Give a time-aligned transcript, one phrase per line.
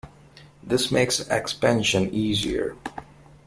[0.63, 2.75] This makes expansion easier.